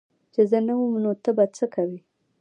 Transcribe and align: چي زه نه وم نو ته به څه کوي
چي 0.33 0.41
زه 0.51 0.57
نه 0.67 0.73
وم 0.77 0.93
نو 1.03 1.11
ته 1.23 1.31
به 1.37 1.45
څه 1.55 1.65
کوي 1.73 1.99